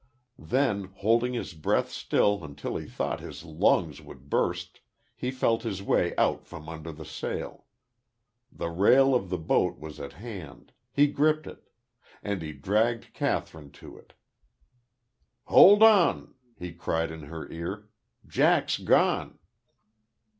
[0.39, 4.79] Then, holding his breath still until he thought his lungs would burst,
[5.15, 7.65] he felt his way out from under the sail.
[8.51, 11.69] The rail of the boat was at hand; he gripped it.
[12.23, 14.13] And he dragged Kathryn to it.
[15.43, 17.87] "Hold on!" he cried in her ear.
[18.25, 19.37] "Jack's gone!"